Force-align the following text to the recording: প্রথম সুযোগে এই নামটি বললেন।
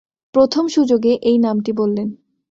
প্রথম 0.33 0.63
সুযোগে 0.67 1.13
এই 1.21 1.37
নামটি 1.37 1.71
বললেন। 1.73 2.07